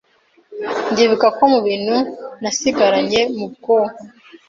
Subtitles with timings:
[0.91, 1.97] ndibuka ko mu bintu
[2.41, 4.01] nasigaranye mu bwonko